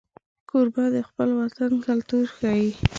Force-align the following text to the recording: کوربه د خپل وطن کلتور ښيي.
کوربه 0.49 0.83
د 0.95 0.97
خپل 1.09 1.29
وطن 1.41 1.71
کلتور 1.85 2.25
ښيي. 2.37 2.67